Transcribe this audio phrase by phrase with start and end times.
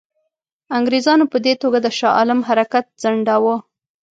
[0.77, 3.55] انګرېزانو په دې توګه د شاه عالم حرکت ځنډاوه.